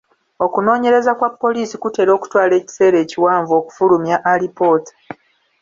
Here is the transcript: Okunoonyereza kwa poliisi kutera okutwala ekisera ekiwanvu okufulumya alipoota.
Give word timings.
Okunoonyereza 0.45 1.11
kwa 1.19 1.29
poliisi 1.41 1.75
kutera 1.81 2.11
okutwala 2.17 2.53
ekisera 2.61 2.97
ekiwanvu 3.03 3.51
okufulumya 3.59 4.15
alipoota. 4.31 4.93